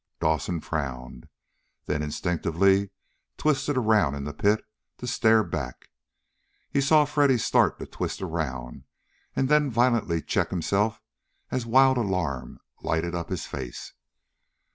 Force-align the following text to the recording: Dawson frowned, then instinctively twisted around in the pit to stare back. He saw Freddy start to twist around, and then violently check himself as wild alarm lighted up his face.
Dawson 0.19 0.61
frowned, 0.61 1.27
then 1.85 2.01
instinctively 2.01 2.89
twisted 3.37 3.77
around 3.77 4.15
in 4.15 4.23
the 4.23 4.33
pit 4.33 4.65
to 4.97 5.05
stare 5.05 5.43
back. 5.43 5.91
He 6.71 6.81
saw 6.81 7.05
Freddy 7.05 7.37
start 7.37 7.77
to 7.77 7.85
twist 7.85 8.19
around, 8.19 8.85
and 9.35 9.47
then 9.47 9.69
violently 9.69 10.23
check 10.23 10.49
himself 10.49 11.03
as 11.51 11.67
wild 11.67 11.97
alarm 11.97 12.59
lighted 12.81 13.13
up 13.13 13.29
his 13.29 13.45
face. 13.45 13.93